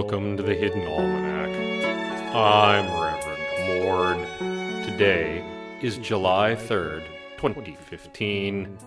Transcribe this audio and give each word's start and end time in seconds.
Welcome 0.00 0.36
to 0.36 0.44
the 0.44 0.54
Hidden 0.54 0.86
Almanac. 0.86 2.32
I'm 2.32 2.86
Reverend 3.02 3.82
Mord. 3.82 4.84
Today 4.84 5.44
is 5.82 5.98
July 5.98 6.54
3rd, 6.54 7.04
2015. 7.36 8.78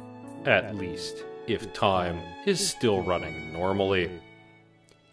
At 0.46 0.74
least, 0.74 1.26
if 1.48 1.74
time 1.74 2.22
is 2.46 2.66
still 2.66 3.02
running 3.04 3.52
normally. 3.52 4.22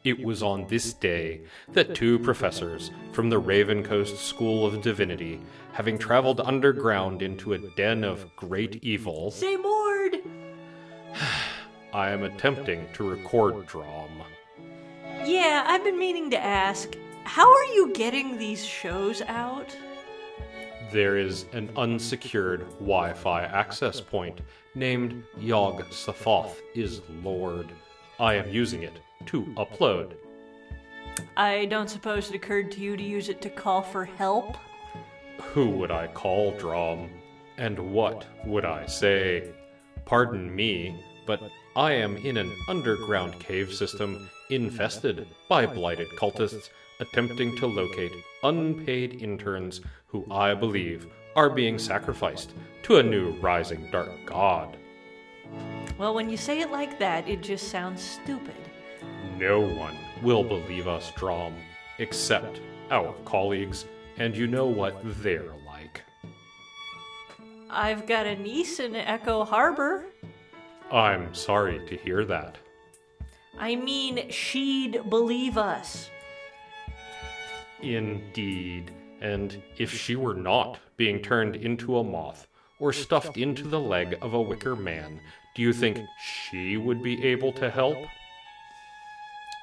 It 0.05 0.23
was 0.23 0.41
on 0.41 0.69
this 0.69 0.93
day 0.93 1.41
that 1.73 1.97
two 1.97 2.21
professors 2.21 2.93
from 3.11 3.29
the 3.29 3.43
Ravenscoast 3.43 4.19
School 4.19 4.65
of 4.65 4.81
Divinity, 4.81 5.41
having 5.73 5.99
traveled 5.99 6.41
underground 6.41 7.23
into 7.23 7.55
a 7.55 7.59
den 7.59 8.05
of 8.05 8.37
great 8.37 8.85
evil, 8.85 9.33
Say 9.33 9.57
Mord! 9.57 10.19
I 11.93 12.11
am 12.11 12.23
attempting 12.23 12.87
to 12.93 13.11
record 13.11 13.67
Drom. 13.67 14.23
Yeah, 15.25 15.65
I've 15.67 15.85
been 15.85 15.99
meaning 15.99 16.31
to 16.31 16.43
ask, 16.43 16.97
how 17.25 17.53
are 17.53 17.65
you 17.65 17.93
getting 17.93 18.39
these 18.39 18.65
shows 18.65 19.21
out? 19.23 19.77
There 20.91 21.19
is 21.19 21.45
an 21.53 21.71
unsecured 21.77 22.61
Wi 22.79 23.13
Fi 23.13 23.43
access 23.43 24.01
point 24.01 24.41
named 24.75 25.23
Yog 25.39 25.85
Sothoth 25.91 26.57
is 26.75 27.03
Lord. 27.23 27.71
I 28.19 28.35
am 28.35 28.49
using 28.49 28.83
it 28.83 29.01
to 29.27 29.43
upload. 29.57 30.15
I 31.37 31.67
don't 31.67 31.91
suppose 31.91 32.31
it 32.31 32.37
occurred 32.37 32.71
to 32.73 32.81
you 32.81 32.97
to 32.97 33.03
use 33.03 33.29
it 33.29 33.43
to 33.43 33.51
call 33.51 33.83
for 33.83 34.05
help? 34.05 34.57
Who 35.53 35.69
would 35.71 35.91
I 35.91 36.07
call 36.07 36.53
Drom? 36.53 37.11
And 37.59 37.79
what 37.93 38.25
would 38.47 38.65
I 38.65 38.87
say? 38.87 39.51
Pardon 40.05 40.55
me, 40.55 41.05
but 41.27 41.43
I 41.79 41.93
am 41.93 42.17
in 42.17 42.37
an 42.39 42.53
underground 42.67 43.39
cave 43.39 43.73
system 43.73 44.29
infested 44.51 45.29
by 45.49 45.65
blighted 45.65 46.09
cultists 46.17 46.71
attempting 46.99 47.55
to 47.59 47.69
locate 47.69 48.11
unpaid 48.43 49.23
interns 49.23 49.81
who 50.09 50.27
I 50.29 50.55
believe 50.55 51.07
are 51.37 51.49
being 51.49 51.79
sacrificed 51.79 52.53
to 52.83 52.97
a 52.97 53.03
new 53.05 53.31
rising 53.41 53.89
dark 53.93 54.11
god. 54.27 54.77
Well, 55.99 56.15
when 56.15 56.29
you 56.29 56.37
say 56.37 56.59
it 56.59 56.73
like 56.73 56.99
that, 56.99 57.29
it 57.29 57.43
just 57.43 57.69
sounds 57.69 58.03
stupid. 58.03 58.57
No 59.39 59.61
one 59.61 59.97
will 60.21 60.43
believe 60.43 60.89
us, 60.89 61.13
Drom, 61.15 61.55
except 62.01 62.61
our 62.91 63.15
colleagues, 63.25 63.85
and 64.17 64.37
you 64.37 64.49
know 64.49 64.67
what 64.67 64.97
they're 65.23 65.55
like. 65.65 66.03
I've 67.71 68.05
got 68.09 68.27
a 68.27 68.35
niece 68.35 68.81
in 68.81 68.97
Echo 68.97 69.45
Harbor. 69.45 70.07
I'm 70.91 71.35
sorry 71.35 71.81
to 71.87 71.97
hear 71.97 72.25
that. 72.25 72.57
I 73.59 73.77
mean, 73.77 74.31
she'd 74.31 75.11
believe 75.11 75.59
us. 75.59 76.11
Indeed, 77.83 78.91
and 79.21 79.61
if 79.77 79.93
she 79.93 80.17
were 80.17 80.35
not 80.35 80.79
being 80.97 81.21
turned 81.21 81.57
into 81.57 81.99
a 81.99 82.05
moth 82.05 82.47
or 82.79 82.93
stuffed 82.93 83.37
into 83.37 83.65
the 83.65 83.81
leg 83.81 84.17
of 84.23 84.35
a 84.35 84.41
wicker 84.41 84.77
man, 84.77 85.21
do 85.55 85.63
you 85.63 85.73
think 85.73 85.99
she 86.21 86.77
would 86.77 87.03
be 87.03 87.25
able 87.25 87.53
to 87.53 87.71
help? 87.71 87.99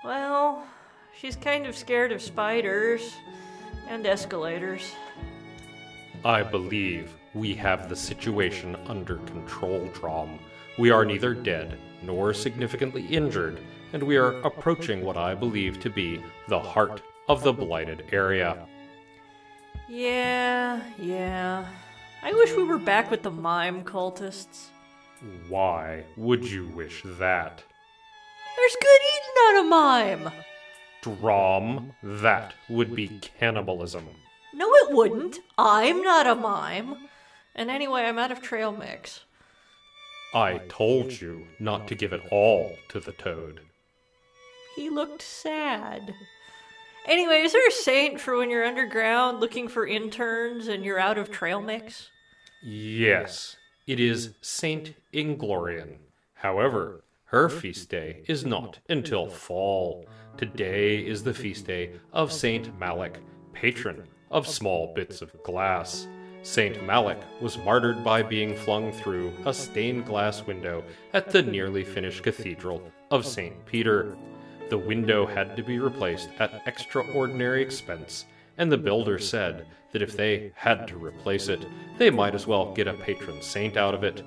Well, 0.03 0.65
she's 1.17 1.35
kind 1.35 1.65
of 1.65 1.75
scared 1.75 2.11
of 2.11 2.21
spiders 2.21 3.15
and 3.87 4.05
escalators. 4.05 4.93
I 6.23 6.43
believe 6.43 7.15
we 7.35 7.53
have 7.53 7.89
the 7.89 7.95
situation 7.95 8.77
under 8.87 9.17
control, 9.17 9.87
Drom. 9.93 10.39
We 10.79 10.89
are 10.89 11.05
neither 11.05 11.33
dead 11.33 11.77
nor 12.01 12.33
significantly 12.33 13.05
injured, 13.05 13.59
and 13.93 14.01
we 14.01 14.15
are 14.15 14.39
approaching 14.41 15.03
what 15.03 15.17
I 15.17 15.35
believe 15.35 15.79
to 15.81 15.89
be 15.89 16.23
the 16.47 16.59
heart 16.59 17.01
of 17.27 17.43
the 17.43 17.53
blighted 17.53 18.05
area. 18.11 18.65
Yeah, 19.89 20.81
yeah. 20.97 21.65
I 22.23 22.33
wish 22.33 22.55
we 22.55 22.63
were 22.63 22.79
back 22.79 23.11
with 23.11 23.21
the 23.21 23.31
mime 23.31 23.83
cultists. 23.83 24.67
Why 25.49 26.05
would 26.17 26.49
you 26.49 26.67
wish 26.69 27.03
that? 27.05 27.63
There's 28.55 28.75
good 28.81 29.01
eating 29.13 29.41
on 29.41 29.65
a 29.65 29.69
mime! 29.69 30.33
Drom, 31.01 31.93
that 32.01 32.53
would 32.69 32.95
be 32.95 33.19
cannibalism. 33.39 34.07
No, 34.53 34.71
it 34.73 34.95
wouldn't. 34.95 35.39
I'm 35.57 36.01
not 36.01 36.25
a 36.25 36.35
mime. 36.35 37.09
And 37.55 37.71
anyway, 37.71 38.03
I'm 38.03 38.19
out 38.19 38.31
of 38.31 38.41
trail 38.41 38.71
mix. 38.71 39.21
I 40.33 40.59
told 40.67 41.21
you 41.21 41.47
not 41.59 41.87
to 41.87 41.95
give 41.95 42.11
it 42.11 42.21
all 42.29 42.73
to 42.89 42.99
the 42.99 43.13
toad. 43.13 43.61
He 44.75 44.89
looked 44.89 45.21
sad. 45.21 46.13
Anyway, 47.05 47.41
is 47.41 47.53
there 47.53 47.67
a 47.67 47.71
saint 47.71 48.19
for 48.19 48.35
when 48.35 48.49
you're 48.49 48.65
underground 48.65 49.39
looking 49.39 49.69
for 49.69 49.87
interns 49.87 50.67
and 50.67 50.83
you're 50.83 50.99
out 50.99 51.17
of 51.17 51.31
trail 51.31 51.61
mix? 51.61 52.09
Yes, 52.61 53.55
it 53.87 53.99
is 53.99 54.33
Saint 54.41 54.95
Inglorian. 55.13 55.97
However, 56.33 57.03
her 57.25 57.47
feast 57.47 57.89
day 57.89 58.23
is 58.27 58.45
not 58.45 58.79
until 58.89 59.29
fall. 59.29 60.05
Today 60.35 60.97
is 60.97 61.23
the 61.23 61.33
feast 61.33 61.67
day 61.67 61.93
of 62.11 62.31
Saint 62.31 62.77
Malik, 62.79 63.19
patron 63.53 64.03
of 64.31 64.47
small 64.47 64.93
bits 64.93 65.21
of 65.21 65.31
glass. 65.43 66.07
Saint 66.45 66.85
Malik 66.85 67.17
was 67.41 67.57
martyred 67.57 68.03
by 68.03 68.21
being 68.21 68.55
flung 68.55 68.91
through 68.91 69.33
a 69.47 69.53
stained 69.53 70.05
glass 70.05 70.45
window 70.45 70.83
at 71.11 71.31
the 71.31 71.41
nearly 71.41 71.83
finished 71.83 72.21
cathedral 72.21 72.83
of 73.09 73.25
Saint 73.25 73.65
Peter. 73.65 74.15
The 74.69 74.77
window 74.77 75.25
had 75.25 75.57
to 75.57 75.63
be 75.63 75.79
replaced 75.79 76.29
at 76.37 76.61
extraordinary 76.67 77.63
expense, 77.63 78.25
and 78.59 78.71
the 78.71 78.77
builder 78.77 79.17
said 79.17 79.65
that 79.91 80.03
if 80.03 80.15
they 80.15 80.51
had 80.53 80.87
to 80.89 81.03
replace 81.03 81.47
it, 81.47 81.65
they 81.97 82.11
might 82.11 82.35
as 82.35 82.45
well 82.45 82.75
get 82.75 82.87
a 82.87 82.93
patron 82.93 83.41
saint 83.41 83.75
out 83.75 83.95
of 83.95 84.03
it. 84.03 84.21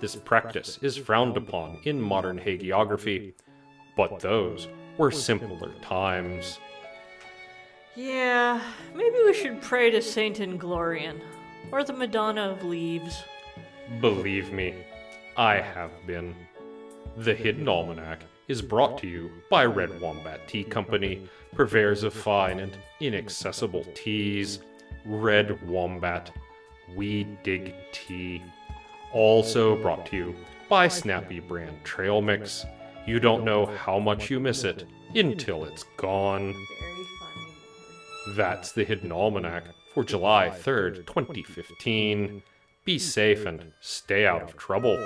This 0.00 0.16
practice 0.16 0.76
is 0.82 0.96
frowned 0.96 1.36
upon 1.36 1.78
in 1.84 2.00
modern 2.00 2.36
hagiography, 2.36 3.32
but 3.96 4.18
those 4.18 4.66
were 4.98 5.12
simpler 5.12 5.72
times. 5.82 6.58
Yeah, 7.94 8.60
maybe 8.92 9.18
we 9.24 9.32
should 9.32 9.62
pray 9.62 9.92
to 9.92 10.02
Saint 10.02 10.38
Inglorian 10.38 11.20
or 11.72 11.84
the 11.84 11.92
Madonna 11.92 12.50
of 12.50 12.64
Leaves. 12.64 13.22
Believe 14.00 14.52
me, 14.52 14.74
I 15.36 15.56
have 15.56 15.90
been. 16.06 16.34
The 17.16 17.34
Hidden 17.34 17.68
Almanac 17.68 18.20
is 18.48 18.62
brought 18.62 18.98
to 18.98 19.06
you 19.06 19.30
by 19.50 19.64
Red 19.64 20.00
Wombat 20.00 20.46
Tea 20.48 20.64
Company, 20.64 21.28
purveyors 21.54 22.02
of 22.02 22.14
fine 22.14 22.60
and 22.60 22.76
inaccessible 23.00 23.84
teas. 23.94 24.60
Red 25.04 25.60
Wombat, 25.66 26.30
we 26.94 27.24
dig 27.42 27.74
tea. 27.92 28.42
Also 29.12 29.76
brought 29.82 30.06
to 30.06 30.16
you 30.16 30.34
by 30.68 30.86
Snappy 30.88 31.40
Brand 31.40 31.82
Trail 31.84 32.20
Mix. 32.20 32.64
You 33.06 33.18
don't 33.18 33.44
know 33.44 33.66
how 33.66 33.98
much 33.98 34.30
you 34.30 34.38
miss 34.38 34.62
it 34.64 34.86
until 35.14 35.64
it's 35.64 35.84
gone. 35.96 36.54
That's 38.36 38.72
the 38.72 38.84
Hidden 38.84 39.10
Almanac 39.10 39.64
July 40.04 40.50
3rd, 40.52 41.06
2015. 41.06 42.42
Be 42.84 42.98
safe 42.98 43.46
and 43.46 43.72
stay 43.80 44.26
out 44.26 44.42
of 44.42 44.56
trouble. 44.56 44.98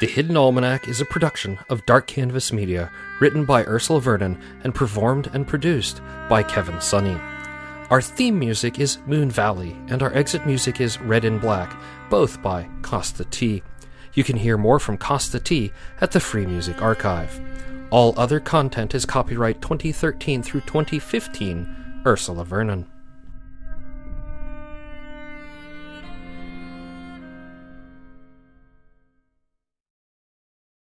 The 0.00 0.06
Hidden 0.08 0.36
Almanac 0.36 0.88
is 0.88 1.00
a 1.00 1.04
production 1.04 1.58
of 1.70 1.86
Dark 1.86 2.08
Canvas 2.08 2.52
Media, 2.52 2.90
written 3.20 3.44
by 3.44 3.64
Ursula 3.64 4.00
Vernon 4.00 4.36
and 4.64 4.74
performed 4.74 5.30
and 5.32 5.46
produced 5.46 6.02
by 6.28 6.42
Kevin 6.42 6.80
Sonney. 6.80 7.20
Our 7.88 8.02
theme 8.02 8.38
music 8.38 8.80
is 8.80 8.98
Moon 9.06 9.30
Valley, 9.30 9.76
and 9.88 10.02
our 10.02 10.12
exit 10.12 10.46
music 10.46 10.80
is 10.80 11.00
Red 11.00 11.24
and 11.24 11.40
Black, 11.40 11.76
both 12.10 12.42
by 12.42 12.68
Kosta 12.80 13.28
T. 13.30 13.62
You 14.14 14.24
can 14.24 14.36
hear 14.36 14.58
more 14.58 14.78
from 14.78 14.98
Kosta 14.98 15.42
T 15.42 15.72
at 16.00 16.10
the 16.10 16.20
Free 16.20 16.46
Music 16.46 16.82
Archive. 16.82 17.40
All 17.90 18.14
other 18.16 18.40
content 18.40 18.94
is 18.94 19.04
copyright 19.04 19.60
2013 19.60 20.42
through 20.42 20.62
2015, 20.62 21.76
Ursula 22.04 22.44
Vernon. 22.44 22.86